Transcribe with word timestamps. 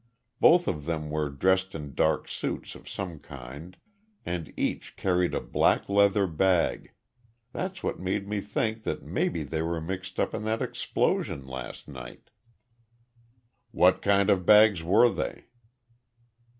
Both 0.39 0.67
of 0.67 0.85
them 0.85 1.11
were 1.11 1.29
dressed 1.29 1.75
in 1.75 1.93
dark 1.93 2.27
suits 2.27 2.73
of 2.73 2.89
some 2.89 3.19
kind 3.19 3.77
and 4.25 4.51
each 4.57 4.95
carried 4.97 5.35
a 5.35 5.39
black 5.39 5.87
leather 5.87 6.25
bag. 6.25 6.93
That's 7.53 7.83
what 7.83 7.99
made 7.99 8.27
me 8.27 8.41
think 8.41 8.81
that 8.81 9.03
maybe 9.03 9.43
they 9.43 9.61
were 9.61 9.79
mixed 9.79 10.19
up 10.19 10.33
in 10.33 10.43
that 10.45 10.59
explosion 10.59 11.45
last 11.45 11.87
night." 11.87 12.31
"What 13.69 14.01
kind 14.01 14.31
of 14.31 14.43
bags 14.43 14.81
were 14.81 15.07
they?" 15.11 15.45